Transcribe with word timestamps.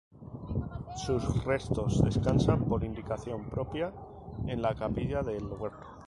Sus 0.95 1.45
restos 1.45 2.01
descansan, 2.03 2.63
por 2.65 2.83
indicación 2.83 3.47
propia, 3.51 3.93
en 4.47 4.59
la 4.59 4.73
capilla 4.73 5.21
del 5.21 5.43
Huerto. 5.45 5.85